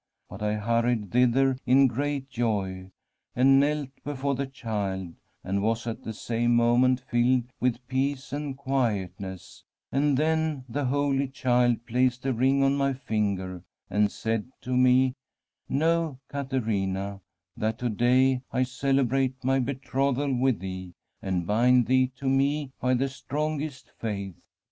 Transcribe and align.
But 0.31 0.41
I 0.41 0.55
hurried 0.55 1.11
thither 1.11 1.59
in 1.67 1.85
great 1.85 2.27
joy, 2.27 2.89
and 3.35 3.59
knelt 3.59 3.89
before 4.03 4.33
the 4.33 4.47
Child, 4.47 5.13
and 5.43 5.61
was 5.61 5.85
at 5.85 6.01
the 6.01 6.11
same 6.11 6.55
moment 6.55 6.99
filled 7.01 7.43
with 7.59 7.87
peace 7.87 8.33
and 8.33 8.57
quietness, 8.57 9.63
and 9.91 10.17
then 10.17 10.65
the 10.67 10.85
Holy 10.85 11.27
Child 11.27 11.85
placed 11.85 12.25
a 12.25 12.33
ring 12.33 12.63
on 12.63 12.77
my 12.77 12.93
finger, 12.93 13.61
and 13.91 14.11
said 14.11 14.49
to 14.61 14.75
me," 14.75 15.13
Know, 15.69 16.17
Caterina, 16.29 17.21
that 17.55 17.77
to 17.77 17.89
day 17.89 18.41
I 18.51 18.63
celebrate 18.63 19.43
My 19.43 19.59
betrothal 19.59 20.33
with 20.33 20.57
thee, 20.61 20.93
and 21.21 21.45
bind 21.45 21.85
thee 21.85 22.07
to 22.15 22.27
Me 22.27 22.71
by 22.79 22.95
the 22.95 23.07
strongest 23.07 23.91
faith." 23.99 24.33